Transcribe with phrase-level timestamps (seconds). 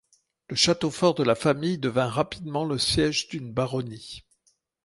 [0.49, 4.25] Le château fort de la famille devint rapidement le siège d'une baronnie.